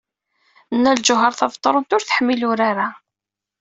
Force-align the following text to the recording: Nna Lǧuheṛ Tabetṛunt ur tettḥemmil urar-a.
Nna 0.75 0.91
Lǧuheṛ 0.99 1.33
Tabetṛunt 1.39 1.93
ur 1.95 2.01
tettḥemmil 2.03 2.41
urar-a. 2.49 2.87